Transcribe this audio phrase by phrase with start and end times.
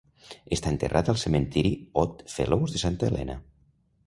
[0.55, 3.39] Està enterrat al cementiri Odd Fellows de Santa Helena.